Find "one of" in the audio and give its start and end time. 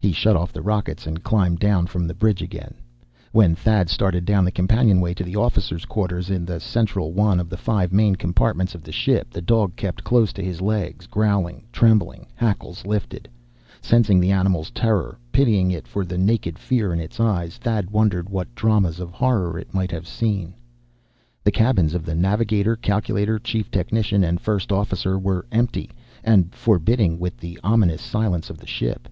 7.12-7.48